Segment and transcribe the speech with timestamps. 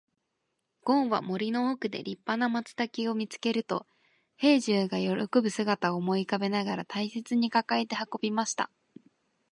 [0.83, 3.85] ごんは森の奥で立派な松茸を見つけると、
[4.35, 8.71] 兵十が喜ぶ姿を思い浮かべながら大切に抱えて運びました。